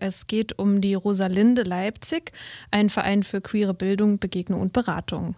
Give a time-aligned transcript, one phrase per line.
[0.00, 2.32] Es geht um die Rosalinde Leipzig,
[2.70, 5.36] ein Verein für queere Bildung, Begegnung und Beratung.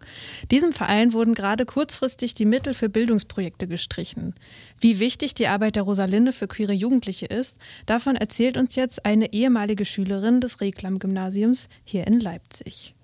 [0.51, 4.35] Diesem Verein wurden gerade kurzfristig die Mittel für Bildungsprojekte gestrichen.
[4.81, 9.33] Wie wichtig die Arbeit der Rosalinde für queere Jugendliche ist, davon erzählt uns jetzt eine
[9.33, 12.95] ehemalige Schülerin des Reklam-Gymnasiums hier in Leipzig.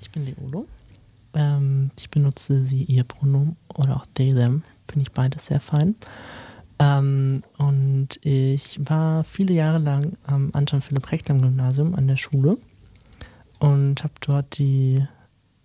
[0.00, 0.66] Ich bin Leolo.
[1.34, 4.62] Ähm, ich benutze sie, ihr Pronomen oder auch they, them.
[4.88, 5.94] Finde ich beides sehr fein.
[6.78, 12.58] Ähm, und ich war viele Jahre lang am Anton Philipp Recklam Gymnasium an der Schule
[13.60, 15.06] und habe dort die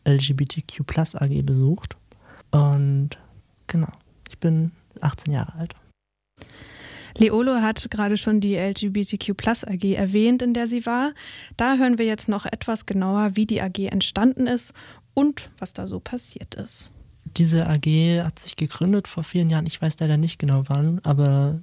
[0.08, 1.96] LGBTQ Plus AG besucht.
[2.52, 3.12] Und
[3.68, 3.92] genau,
[4.30, 5.76] ich bin 18 Jahre alt.
[7.18, 11.14] Leolo hat gerade schon die LGBTQ Plus AG erwähnt, in der sie war.
[11.58, 14.74] Da hören wir jetzt noch etwas genauer, wie die AG entstanden ist
[15.14, 16.92] und was da so passiert ist.
[17.38, 19.66] Diese AG hat sich gegründet vor vielen Jahren.
[19.66, 21.60] Ich weiß leider nicht genau wann, aber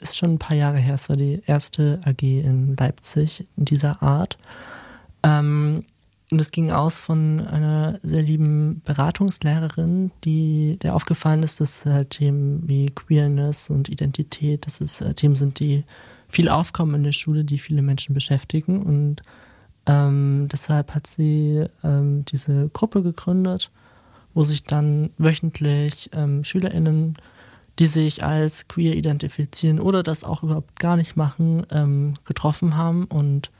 [0.00, 0.94] ist schon ein paar Jahre her.
[0.94, 4.38] Es war die erste AG in Leipzig in dieser Art.
[5.22, 5.84] Ähm,
[6.30, 12.10] und es ging aus von einer sehr lieben Beratungslehrerin, die der aufgefallen ist, dass halt
[12.10, 15.84] Themen wie Queerness und Identität, dass es äh, Themen sind, die
[16.28, 18.82] viel aufkommen in der Schule, die viele Menschen beschäftigen.
[18.82, 19.22] Und
[19.86, 23.70] ähm, deshalb hat sie ähm, diese Gruppe gegründet
[24.38, 27.16] wo sich dann wöchentlich ähm, SchülerInnen,
[27.80, 33.06] die sich als queer identifizieren oder das auch überhaupt gar nicht machen, ähm, getroffen haben
[33.06, 33.50] und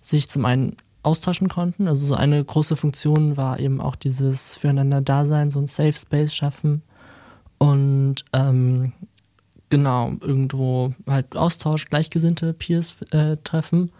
[0.00, 1.86] sich zum einen austauschen konnten.
[1.86, 6.80] Also so eine große Funktion war eben auch dieses Füreinander-Dasein, so ein Safe Space schaffen
[7.58, 8.94] und ähm,
[9.68, 13.92] genau irgendwo halt Austausch, gleichgesinnte Peers äh, treffen.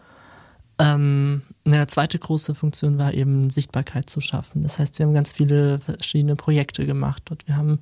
[0.79, 4.63] Ähm, eine zweite große Funktion war eben Sichtbarkeit zu schaffen.
[4.63, 7.47] Das heißt, wir haben ganz viele verschiedene Projekte gemacht dort.
[7.47, 7.81] Wir haben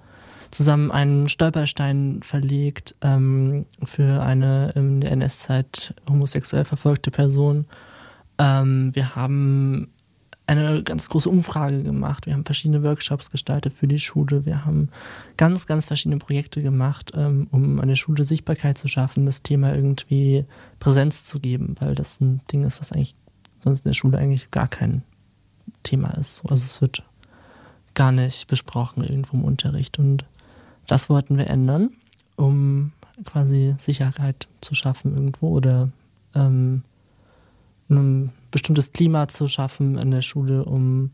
[0.50, 7.66] zusammen einen Stolperstein verlegt ähm, für eine in der NS-Zeit homosexuell verfolgte Person.
[8.38, 9.92] Ähm, wir haben
[10.50, 12.26] eine ganz große Umfrage gemacht.
[12.26, 14.44] Wir haben verschiedene Workshops gestaltet für die Schule.
[14.46, 14.88] Wir haben
[15.36, 19.74] ganz, ganz verschiedene Projekte gemacht, ähm, um an der Schule Sichtbarkeit zu schaffen, das Thema
[19.74, 20.44] irgendwie
[20.80, 23.14] Präsenz zu geben, weil das ein Ding ist, was eigentlich
[23.62, 25.02] sonst in der Schule eigentlich gar kein
[25.82, 26.42] Thema ist.
[26.48, 27.04] Also es wird
[27.94, 29.98] gar nicht besprochen irgendwo im Unterricht.
[29.98, 30.24] Und
[30.86, 31.90] das wollten wir ändern,
[32.36, 32.92] um
[33.24, 35.90] quasi Sicherheit zu schaffen irgendwo oder
[36.34, 36.82] ähm,
[37.90, 41.10] ein bestimmtes Klima zu schaffen in der Schule, um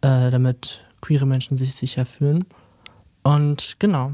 [0.00, 2.44] äh, damit queere Menschen sich sicher fühlen.
[3.22, 4.12] Und genau,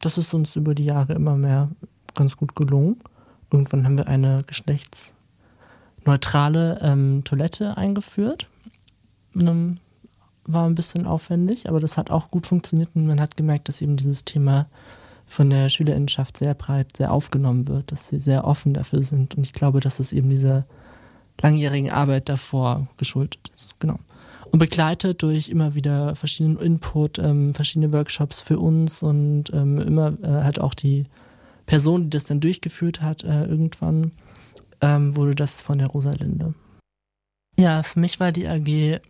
[0.00, 1.70] das ist uns über die Jahre immer mehr
[2.14, 3.00] ganz gut gelungen.
[3.50, 8.48] Irgendwann haben wir eine geschlechtsneutrale ähm, Toilette eingeführt.
[9.34, 13.82] War ein bisschen aufwendig, aber das hat auch gut funktioniert und man hat gemerkt, dass
[13.82, 14.66] eben dieses Thema
[15.26, 19.34] von der Schülerinnenschaft sehr breit, sehr aufgenommen wird, dass sie sehr offen dafür sind.
[19.36, 20.64] Und ich glaube, dass es eben dieser
[21.40, 23.78] langjährigen Arbeit davor geschuldet ist.
[23.80, 23.98] Genau.
[24.50, 30.14] Und begleitet durch immer wieder verschiedenen Input, ähm, verschiedene Workshops für uns und ähm, immer
[30.22, 31.06] äh, halt auch die
[31.66, 34.12] Person, die das dann durchgeführt hat, äh, irgendwann
[34.80, 36.54] ähm, wurde das von der Rosalinde.
[37.58, 39.00] Ja, für mich war die AG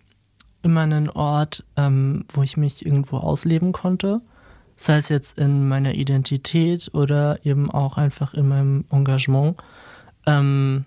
[0.63, 4.21] immer ein Ort, ähm, wo ich mich irgendwo ausleben konnte.
[4.77, 9.57] Sei es jetzt in meiner Identität oder eben auch einfach in meinem Engagement.
[10.27, 10.85] Ähm,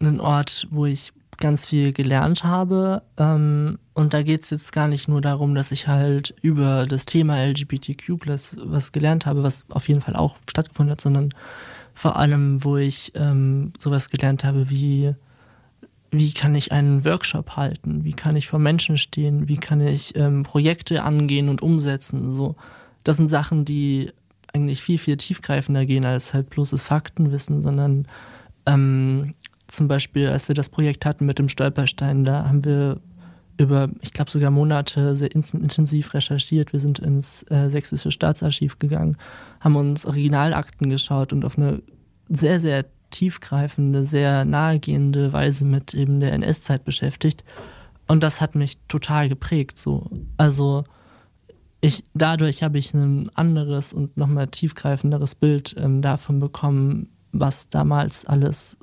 [0.00, 3.02] ein Ort, wo ich ganz viel gelernt habe.
[3.16, 7.06] Ähm, und da geht es jetzt gar nicht nur darum, dass ich halt über das
[7.06, 8.26] Thema LGBTQ
[8.64, 11.30] was gelernt habe, was auf jeden Fall auch stattgefunden hat, sondern
[11.94, 15.14] vor allem, wo ich ähm, sowas gelernt habe wie,
[16.10, 20.16] wie kann ich einen Workshop halten, wie kann ich vor Menschen stehen, wie kann ich
[20.16, 22.32] ähm, Projekte angehen und umsetzen.
[22.32, 22.54] So,
[23.02, 24.12] das sind Sachen, die
[24.52, 28.06] eigentlich viel, viel tiefgreifender gehen als halt bloßes Faktenwissen, sondern
[28.66, 29.34] ähm,
[29.70, 33.00] zum Beispiel, als wir das Projekt hatten mit dem Stolperstein, da haben wir
[33.56, 36.72] über, ich glaube, sogar Monate sehr intensiv recherchiert.
[36.72, 39.16] Wir sind ins äh, Sächsische Staatsarchiv gegangen,
[39.60, 41.82] haben uns Originalakten geschaut und auf eine
[42.28, 47.44] sehr, sehr tiefgreifende, sehr nahegehende Weise mit eben der NS-Zeit beschäftigt.
[48.08, 49.78] Und das hat mich total geprägt.
[49.78, 50.10] So.
[50.36, 50.84] Also
[51.80, 58.26] ich, dadurch habe ich ein anderes und nochmal tiefgreifenderes Bild ähm, davon bekommen, was damals
[58.26, 58.78] alles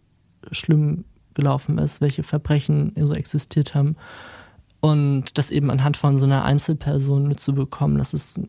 [0.52, 3.96] schlimm gelaufen ist, welche Verbrechen so existiert haben.
[4.80, 8.40] Und das eben anhand von so einer Einzelperson mitzubekommen, das ist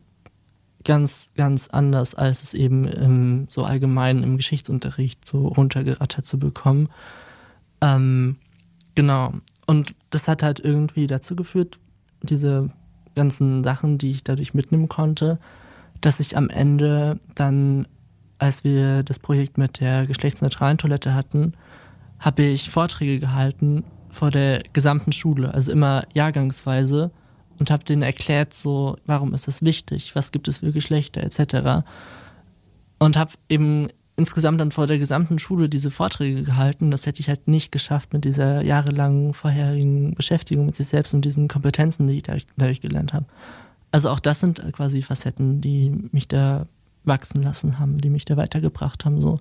[0.83, 6.89] ganz, ganz anders, als es eben im, so allgemein im Geschichtsunterricht so runtergerattert zu bekommen.
[7.81, 8.37] Ähm,
[8.95, 9.33] genau.
[9.65, 11.79] Und das hat halt irgendwie dazu geführt,
[12.21, 12.71] diese
[13.15, 15.39] ganzen Sachen, die ich dadurch mitnehmen konnte,
[16.01, 17.87] dass ich am Ende dann,
[18.37, 21.53] als wir das Projekt mit der geschlechtsneutralen Toilette hatten,
[22.19, 27.11] habe ich Vorträge gehalten vor der gesamten Schule, also immer jahrgangsweise
[27.59, 31.85] und habe denen erklärt, so, warum ist das wichtig, was gibt es für Geschlechter etc.
[32.97, 33.89] Und habe eben
[34.19, 36.91] insgesamt dann vor der gesamten Schule diese Vorträge gehalten.
[36.91, 41.23] Das hätte ich halt nicht geschafft mit dieser jahrelangen vorherigen Beschäftigung mit sich selbst und
[41.23, 42.23] diesen Kompetenzen, die ich
[42.57, 43.25] dadurch gelernt habe.
[43.91, 46.67] Also auch das sind quasi Facetten, die mich da
[47.05, 49.21] wachsen lassen haben, die mich da weitergebracht haben.
[49.21, 49.39] So.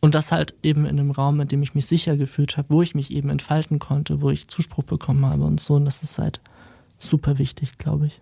[0.00, 2.82] Und das halt eben in einem Raum, in dem ich mich sicher gefühlt habe, wo
[2.82, 5.74] ich mich eben entfalten konnte, wo ich Zuspruch bekommen habe und so.
[5.74, 6.40] Und das ist halt
[6.98, 8.20] super wichtig, glaube ich.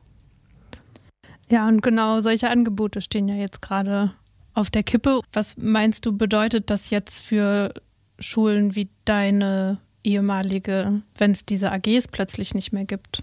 [1.48, 4.12] Ja, und genau solche Angebote stehen ja jetzt gerade
[4.54, 5.20] auf der Kippe.
[5.32, 7.74] Was meinst du, bedeutet das jetzt für
[8.18, 13.22] Schulen wie deine ehemalige, wenn es diese AGs plötzlich nicht mehr gibt?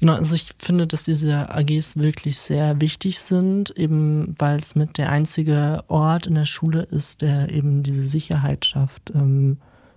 [0.00, 4.96] Genau, also ich finde, dass diese AGs wirklich sehr wichtig sind, eben weil es mit
[4.96, 9.56] der einzige Ort in der Schule ist, der eben diese Sicherheit schafft ähm,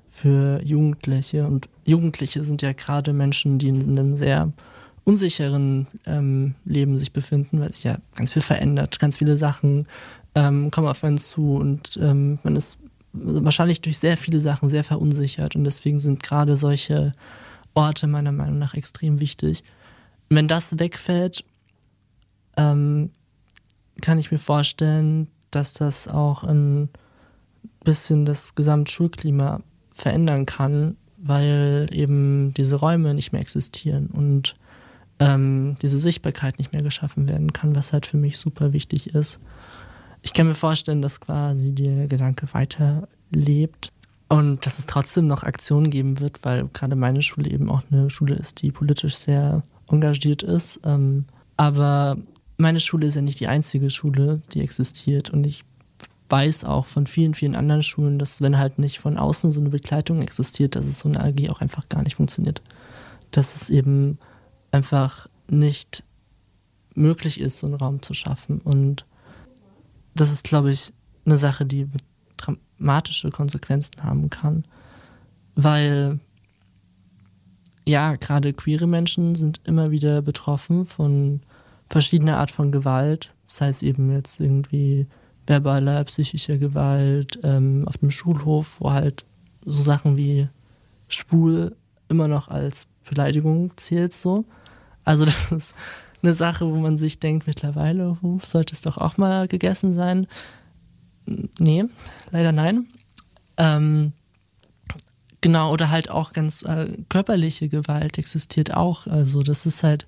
[0.10, 1.46] für Jugendliche.
[1.46, 4.52] Und Jugendliche sind ja gerade Menschen, die in einem sehr
[5.04, 9.86] unsicheren ähm, Leben sich befinden, weil sich ja ganz viel verändert, ganz viele Sachen
[10.34, 12.78] ähm, kommen auf einen zu und ähm, man ist
[13.14, 17.14] wahrscheinlich durch sehr viele Sachen sehr verunsichert und deswegen sind gerade solche
[17.74, 19.64] Orte meiner Meinung nach extrem wichtig
[20.36, 21.44] wenn das wegfällt,
[22.56, 23.12] ähm,
[24.02, 26.90] kann ich mir vorstellen, dass das auch ein
[27.84, 29.62] bisschen das Gesamtschulklima
[29.92, 34.56] verändern kann, weil eben diese Räume nicht mehr existieren und
[35.20, 39.38] ähm, diese Sichtbarkeit nicht mehr geschaffen werden kann, was halt für mich super wichtig ist.
[40.22, 43.90] Ich kann mir vorstellen, dass quasi der Gedanke weiterlebt
[44.30, 48.10] und dass es trotzdem noch Aktionen geben wird, weil gerade meine Schule eben auch eine
[48.10, 50.80] Schule ist, die politisch sehr engagiert ist.
[50.84, 51.26] Ähm,
[51.58, 52.18] aber
[52.58, 55.30] meine Schule ist ja nicht die einzige Schule, die existiert.
[55.30, 55.64] Und ich
[56.30, 59.70] weiß auch von vielen, vielen anderen Schulen, dass wenn halt nicht von außen so eine
[59.70, 62.62] Begleitung existiert, dass es so eine AG auch einfach gar nicht funktioniert.
[63.32, 64.18] Dass es eben
[64.72, 66.04] einfach nicht
[66.96, 68.60] möglich ist, so einen Raum zu schaffen.
[68.60, 69.06] Und
[70.16, 70.94] das ist, glaube ich,
[71.26, 71.88] eine Sache, die
[72.38, 74.66] dramatische Konsequenzen haben kann,
[75.56, 76.20] weil
[77.86, 81.42] ja, gerade queere Menschen sind immer wieder betroffen von
[81.90, 85.08] verschiedener Art von Gewalt, sei es eben jetzt irgendwie
[85.48, 89.26] verbaler, psychischer Gewalt, ähm, auf dem Schulhof, wo halt
[89.66, 90.48] so Sachen wie
[91.08, 91.76] schwul
[92.08, 94.46] immer noch als Beleidigung zählt so.
[95.04, 95.76] Also das ist
[96.22, 100.28] eine Sache, wo man sich denkt mittlerweile, uh, sollte es doch auch mal gegessen sein.
[101.60, 101.86] Nee,
[102.32, 102.88] leider nein.
[103.58, 104.14] Ähm,
[105.42, 109.08] Genau, oder halt auch ganz äh, körperliche Gewalt existiert auch.
[109.08, 110.06] Also das ist halt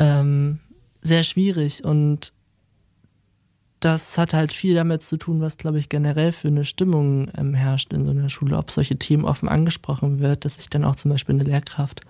[0.00, 0.58] ähm,
[1.00, 2.32] sehr schwierig und
[3.80, 7.54] das hat halt viel damit zu tun, was, glaube ich, generell für eine Stimmung ähm,
[7.54, 10.96] herrscht in so einer Schule, ob solche Themen offen angesprochen wird, dass sich dann auch
[10.96, 12.00] zum Beispiel eine Lehrkraft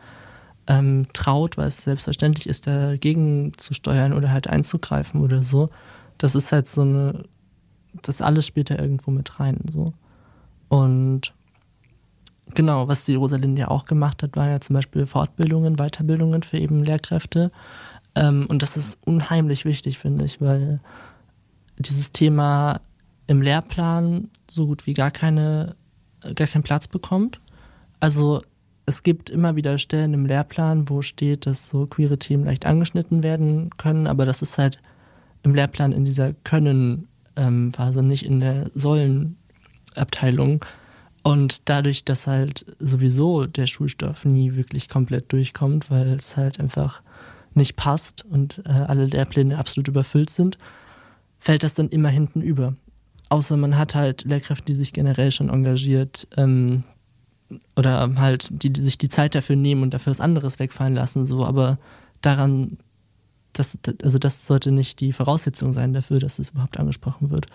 [0.66, 5.68] ähm, traut, weil es selbstverständlich ist, dagegen zu steuern oder halt einzugreifen oder so.
[6.16, 7.24] Das ist halt so eine,
[8.00, 9.58] das alles spielt da irgendwo mit rein.
[9.70, 9.92] So.
[10.68, 11.34] Und
[12.54, 16.58] Genau, was die Rosalinde ja auch gemacht hat, waren ja zum Beispiel Fortbildungen, Weiterbildungen für
[16.58, 17.50] eben Lehrkräfte.
[18.14, 20.80] Ähm, und das ist unheimlich wichtig, finde ich, weil
[21.78, 22.80] dieses Thema
[23.26, 25.76] im Lehrplan so gut wie gar keine,
[26.34, 27.40] gar keinen Platz bekommt.
[28.00, 28.42] Also
[28.86, 33.22] es gibt immer wieder Stellen im Lehrplan, wo steht, dass so queere Themen leicht angeschnitten
[33.22, 34.80] werden können, aber das ist halt
[35.42, 40.64] im Lehrplan in dieser Können-Phase, ähm, nicht in der Sollen-Abteilung.
[41.22, 47.02] Und dadurch, dass halt sowieso der Schulstoff nie wirklich komplett durchkommt, weil es halt einfach
[47.54, 50.58] nicht passt und äh, alle Lehrpläne absolut überfüllt sind,
[51.38, 52.74] fällt das dann immer hinten über.
[53.28, 56.84] Außer man hat halt Lehrkräfte, die sich generell schon engagiert ähm,
[57.76, 61.26] oder halt, die, die sich die Zeit dafür nehmen und dafür was anderes wegfallen lassen,
[61.26, 61.78] so, aber
[62.22, 62.78] daran,
[63.52, 67.46] das, also das sollte nicht die Voraussetzung sein dafür, dass es überhaupt angesprochen wird.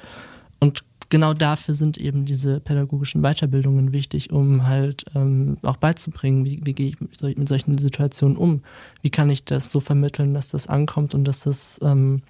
[0.60, 6.62] Und genau dafür sind eben diese pädagogischen Weiterbildungen wichtig, um halt ähm, auch beizubringen, wie,
[6.63, 8.62] wie gehe ich mit, mit, solchen Situationen um?
[9.01, 12.22] Wie kann ich das so vermitteln, dass das ankommt und dass das ähm,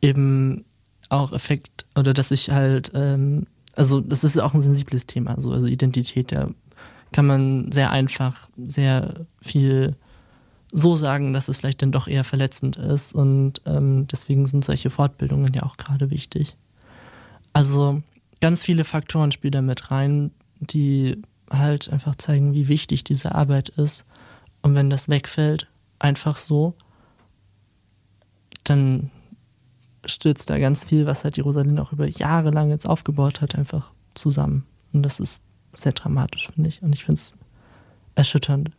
[0.00, 0.64] eben
[1.08, 5.52] auch Effekt oder dass ich halt, ähm, also das ist auch ein sensibles Thema, so,
[5.52, 6.50] also Identität, da
[7.12, 9.96] kann man sehr einfach sehr viel
[10.72, 14.90] so sagen, dass es vielleicht dann doch eher verletzend ist und ähm, deswegen sind solche
[14.90, 16.56] Fortbildungen ja auch gerade wichtig.
[17.54, 18.02] Also
[18.40, 23.70] ganz viele Faktoren spielen da mit rein, die halt einfach zeigen, wie wichtig diese Arbeit
[23.70, 24.04] ist.
[24.60, 25.68] Und wenn das wegfällt,
[25.98, 26.74] einfach so,
[28.64, 29.10] dann
[30.04, 33.54] stürzt da ganz viel, was halt die Rosaline auch über Jahre lang jetzt aufgebaut hat,
[33.54, 34.66] einfach zusammen.
[34.92, 35.40] Und das ist
[35.74, 36.82] sehr dramatisch, finde ich.
[36.82, 37.34] Und ich finde es
[38.14, 38.70] erschütternd.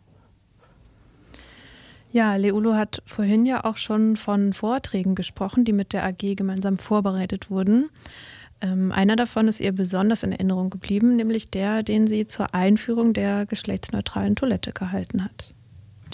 [2.11, 6.77] Ja, Leolo hat vorhin ja auch schon von Vorträgen gesprochen, die mit der AG gemeinsam
[6.77, 7.89] vorbereitet wurden.
[8.65, 13.13] Ähm, einer davon ist ihr besonders in Erinnerung geblieben, nämlich der, den sie zur Einführung
[13.13, 15.53] der geschlechtsneutralen Toilette gehalten hat.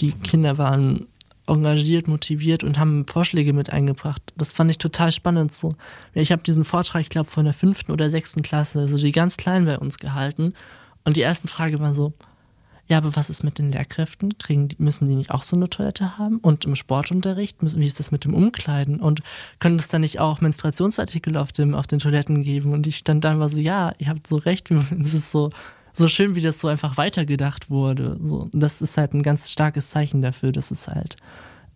[0.00, 1.06] Die Kinder waren
[1.46, 4.22] engagiert, motiviert und haben Vorschläge mit eingebracht.
[4.36, 5.74] Das fand ich total spannend so.
[6.14, 9.36] Ich habe diesen Vortrag, ich glaube, von der fünften oder sechsten Klasse, also die ganz
[9.36, 10.52] kleinen bei uns gehalten.
[11.04, 12.12] Und die erste Frage war so,
[12.88, 14.36] ja, aber was ist mit den Lehrkräften?
[14.38, 16.38] Kriegen, müssen die nicht auch so eine Toilette haben?
[16.38, 19.00] Und im Sportunterricht, wie ist das mit dem Umkleiden?
[19.00, 19.20] Und
[19.60, 22.72] können es dann nicht auch Menstruationsartikel auf, dem, auf den Toiletten geben?
[22.72, 25.50] Und ich stand dann war so, ja, ihr habt so recht, es ist so,
[25.92, 28.18] so schön, wie das so einfach weitergedacht wurde.
[28.20, 31.16] So, und das ist halt ein ganz starkes Zeichen dafür, dass es halt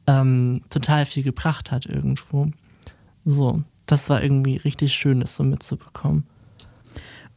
[0.06, 2.50] ähm, total viel gebracht hat irgendwo.
[3.24, 6.24] So, das war irgendwie richtig schön, das so mitzubekommen.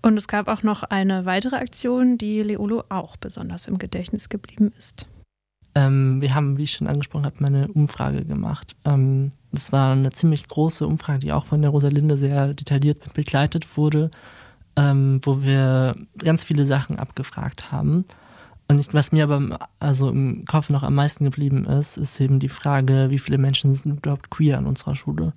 [0.01, 4.72] Und es gab auch noch eine weitere Aktion, die Leolo auch besonders im Gedächtnis geblieben
[4.77, 5.08] ist.
[5.75, 8.75] Ähm, wir haben, wie ich schon angesprochen habe, eine Umfrage gemacht.
[8.86, 13.77] Ähm, das war eine ziemlich große Umfrage, die auch von der Rosalinde sehr detailliert begleitet
[13.77, 14.10] wurde,
[14.75, 18.06] ähm, wo wir ganz viele Sachen abgefragt haben.
[18.68, 22.39] Und ich, was mir aber also im Kopf noch am meisten geblieben ist, ist eben
[22.39, 25.34] die Frage, wie viele Menschen sind überhaupt queer an unserer Schule.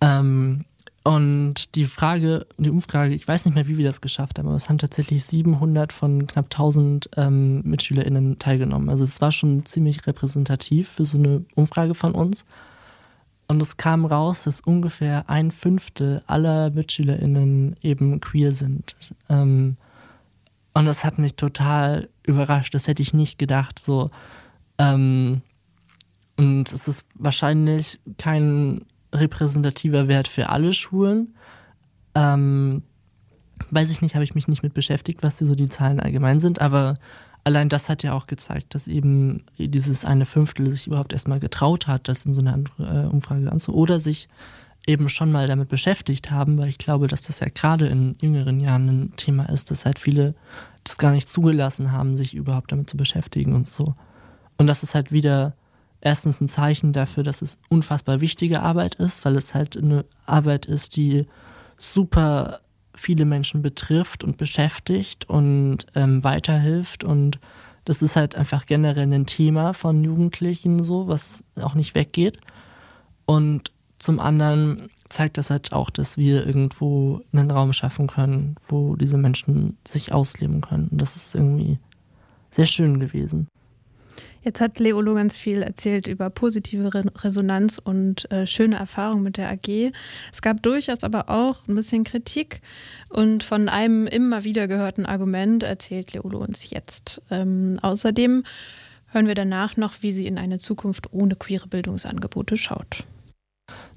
[0.00, 0.64] Ähm,
[1.04, 4.56] und die Frage, die Umfrage, ich weiß nicht mehr, wie wir das geschafft haben, aber
[4.56, 8.90] es haben tatsächlich 700 von knapp 1000 ähm, MitschülerInnen teilgenommen.
[8.90, 12.44] Also es war schon ziemlich repräsentativ für so eine Umfrage von uns.
[13.46, 18.94] Und es kam raus, dass ungefähr ein Fünftel aller MitschülerInnen eben queer sind.
[19.30, 19.78] Ähm,
[20.74, 22.74] und das hat mich total überrascht.
[22.74, 23.78] Das hätte ich nicht gedacht.
[23.78, 24.10] So.
[24.76, 25.40] Ähm,
[26.36, 31.34] und es ist wahrscheinlich kein repräsentativer Wert für alle Schulen.
[32.14, 32.82] Ähm,
[33.70, 36.40] weiß ich nicht, habe ich mich nicht mit beschäftigt, was die, so die Zahlen allgemein
[36.40, 36.94] sind, aber
[37.44, 41.86] allein das hat ja auch gezeigt, dass eben dieses eine Fünftel sich überhaupt erstmal getraut
[41.86, 44.28] hat, das in so einer äh, Umfrage anzu oder sich
[44.86, 48.58] eben schon mal damit beschäftigt haben, weil ich glaube, dass das ja gerade in jüngeren
[48.60, 50.34] Jahren ein Thema ist, dass halt viele
[50.84, 53.94] das gar nicht zugelassen haben, sich überhaupt damit zu beschäftigen und so.
[54.56, 55.54] Und das ist halt wieder
[56.00, 60.66] erstens ein Zeichen dafür, dass es unfassbar wichtige Arbeit ist, weil es halt eine Arbeit
[60.66, 61.26] ist, die
[61.76, 62.60] super
[62.94, 67.38] viele Menschen betrifft und beschäftigt und ähm, weiterhilft und
[67.88, 72.38] das ist halt einfach generell ein Thema von Jugendlichen so, was auch nicht weggeht.
[73.24, 78.94] Und zum anderen zeigt das halt auch, dass wir irgendwo einen Raum schaffen können, wo
[78.94, 80.88] diese Menschen sich ausleben können.
[80.88, 81.78] Und das ist irgendwie
[82.50, 83.48] sehr schön gewesen.
[84.48, 86.90] Jetzt hat Leolo ganz viel erzählt über positive
[87.22, 89.92] Resonanz und äh, schöne Erfahrungen mit der AG.
[90.32, 92.62] Es gab durchaus aber auch ein bisschen Kritik
[93.10, 97.20] und von einem immer wieder gehörten Argument erzählt Leolo uns jetzt.
[97.30, 98.42] Ähm, außerdem
[99.08, 103.04] hören wir danach noch, wie sie in eine Zukunft ohne queere Bildungsangebote schaut.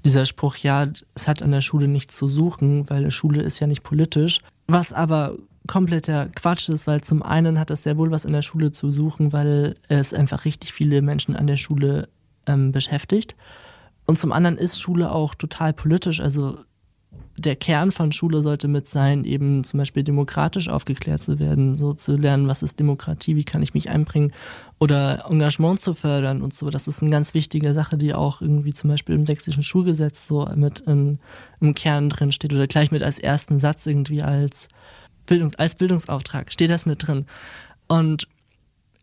[0.04, 3.68] Dieser Spruch, ja, es hat an der Schule nichts zu suchen, weil Schule ist ja
[3.68, 4.42] nicht politisch.
[4.68, 5.38] Was aber
[5.68, 8.92] kompletter Quatsch ist, weil zum einen hat es sehr wohl was in der Schule zu
[8.92, 12.10] suchen, weil es einfach richtig viele Menschen an der Schule
[12.48, 13.36] ähm, beschäftigt.
[14.06, 16.20] Und zum anderen ist Schule auch total politisch.
[16.20, 16.58] Also
[17.38, 21.94] der Kern von Schule sollte mit sein, eben zum Beispiel demokratisch aufgeklärt zu werden, so
[21.94, 24.32] zu lernen, was ist Demokratie, wie kann ich mich einbringen
[24.80, 26.70] oder Engagement zu fördern und so.
[26.70, 30.48] Das ist eine ganz wichtige Sache, die auch irgendwie zum Beispiel im sächsischen Schulgesetz so
[30.56, 31.20] mit in,
[31.60, 34.68] im Kern drin steht oder gleich mit als ersten Satz irgendwie als
[35.32, 37.26] Bildung, als Bildungsauftrag steht das mit drin.
[37.88, 38.28] Und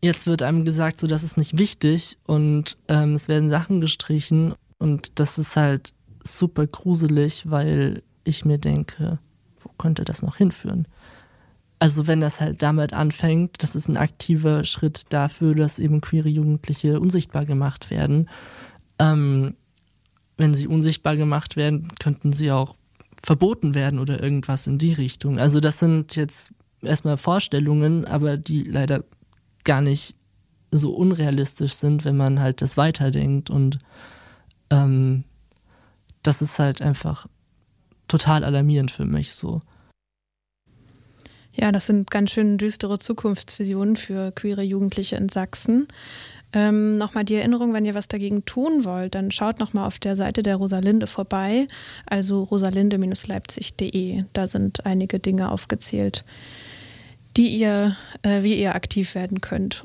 [0.02, 4.54] jetzt wird einem gesagt, so das ist nicht wichtig und ähm, es werden Sachen gestrichen
[4.76, 9.18] und das ist halt super gruselig, weil ich mir denke,
[9.60, 10.86] wo könnte das noch hinführen?
[11.78, 16.28] Also wenn das halt damit anfängt, das ist ein aktiver Schritt dafür, dass eben queere
[16.28, 18.28] Jugendliche unsichtbar gemacht werden.
[18.98, 19.54] Ähm,
[20.36, 22.74] wenn sie unsichtbar gemacht werden, könnten sie auch
[23.22, 25.38] verboten werden oder irgendwas in die Richtung.
[25.38, 29.04] Also das sind jetzt erstmal Vorstellungen, aber die leider
[29.64, 30.14] gar nicht
[30.70, 33.50] so unrealistisch sind, wenn man halt das weiterdenkt.
[33.50, 33.78] Und
[34.70, 35.24] ähm,
[36.22, 37.26] das ist halt einfach
[38.06, 39.62] total alarmierend für mich so.
[41.52, 45.88] Ja, das sind ganz schön düstere Zukunftsvisionen für queere Jugendliche in Sachsen.
[46.52, 50.16] Ähm, nochmal die Erinnerung, wenn ihr was dagegen tun wollt, dann schaut nochmal auf der
[50.16, 51.68] Seite der Rosalinde vorbei,
[52.06, 54.24] also rosalinde-leipzig.de.
[54.32, 56.24] Da sind einige Dinge aufgezählt,
[57.36, 59.76] die ihr, äh, wie ihr aktiv werden könnt.